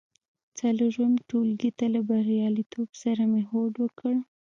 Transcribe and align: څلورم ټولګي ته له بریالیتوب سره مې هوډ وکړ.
څلورم 0.57 1.13
ټولګي 1.29 1.71
ته 1.77 1.85
له 1.93 1.99
بریالیتوب 2.09 2.89
سره 3.03 3.21
مې 3.31 3.41
هوډ 3.49 3.73
وکړ. 3.83 4.13